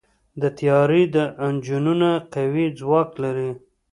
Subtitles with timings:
[0.41, 1.03] د طیارې
[1.47, 3.51] انجنونه قوي ځواک لري.